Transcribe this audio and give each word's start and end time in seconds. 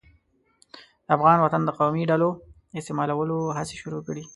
د 1.05 1.07
افغان 1.15 1.37
وطن 1.41 1.61
د 1.65 1.69
قومي 1.79 2.03
ډلو 2.11 2.29
استعمالولو 2.79 3.37
هڅې 3.57 3.75
شروع 3.81 4.01
کړې. 4.07 4.23